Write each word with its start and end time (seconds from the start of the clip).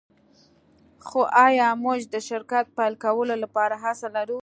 خو 1.05 1.19
ایا 1.45 1.67
موږ 1.83 1.99
د 2.13 2.15
شرکت 2.29 2.65
پیل 2.77 2.93
کولو 3.05 3.35
لپاره 3.43 3.75
هرڅه 3.83 4.07
لرو 4.15 4.39